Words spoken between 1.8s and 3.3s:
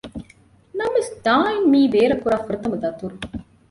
ބޭރަށް ކުރާ ފުރަތަމަ ދަތުރު